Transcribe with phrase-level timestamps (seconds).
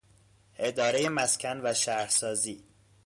[0.57, 2.63] ادارهٔ مسکن و شهرسازی